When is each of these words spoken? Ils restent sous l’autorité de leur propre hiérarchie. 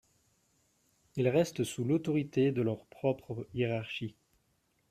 Ils 1.15 1.29
restent 1.29 1.63
sous 1.63 1.83
l’autorité 1.83 2.51
de 2.51 2.63
leur 2.63 2.87
propre 2.87 3.47
hiérarchie. 3.53 4.15